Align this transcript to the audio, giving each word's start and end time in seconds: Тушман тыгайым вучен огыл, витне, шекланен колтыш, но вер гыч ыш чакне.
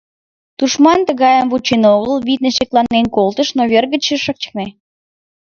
Тушман 0.57 0.99
тыгайым 1.07 1.47
вучен 1.51 1.83
огыл, 1.95 2.15
витне, 2.27 2.49
шекланен 2.57 3.05
колтыш, 3.15 3.49
но 3.57 3.63
вер 3.71 3.85
гыч 3.93 4.05
ыш 4.15 4.23
чакне. 4.41 4.67